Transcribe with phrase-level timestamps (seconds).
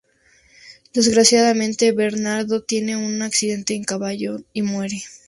[0.93, 5.03] Desgraciadamente, Bernardo tiene un accidente de caballo y muere.